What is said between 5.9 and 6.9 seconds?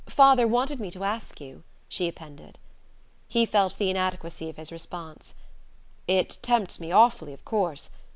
"It tempts